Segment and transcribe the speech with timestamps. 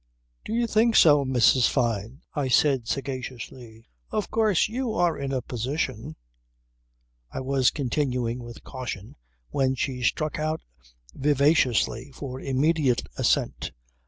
[0.43, 1.69] "Do you think so, Mrs.
[1.69, 3.85] Fyne?" I said sagaciously.
[4.09, 6.15] "Of course you are in a position..."
[7.31, 9.15] I was continuing with caution
[9.51, 10.61] when she struck out
[11.13, 13.73] vivaciously for immediate assent.